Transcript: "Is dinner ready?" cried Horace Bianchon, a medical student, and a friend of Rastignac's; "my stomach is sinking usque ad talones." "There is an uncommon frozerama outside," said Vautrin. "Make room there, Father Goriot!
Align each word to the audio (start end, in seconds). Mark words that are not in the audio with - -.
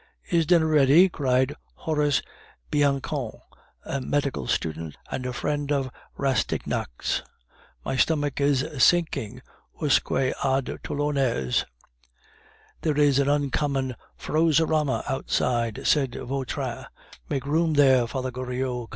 "Is 0.31 0.47
dinner 0.47 0.65
ready?" 0.65 1.09
cried 1.09 1.53
Horace 1.75 2.23
Bianchon, 2.71 3.33
a 3.85 4.01
medical 4.01 4.47
student, 4.47 4.95
and 5.11 5.27
a 5.27 5.31
friend 5.31 5.71
of 5.71 5.91
Rastignac's; 6.17 7.21
"my 7.85 7.97
stomach 7.97 8.41
is 8.41 8.65
sinking 8.83 9.43
usque 9.79 10.11
ad 10.43 10.79
talones." 10.83 11.65
"There 12.81 12.97
is 12.97 13.19
an 13.19 13.29
uncommon 13.29 13.95
frozerama 14.17 15.03
outside," 15.07 15.85
said 15.85 16.15
Vautrin. 16.15 16.87
"Make 17.29 17.45
room 17.45 17.73
there, 17.73 18.07
Father 18.07 18.31
Goriot! 18.31 18.89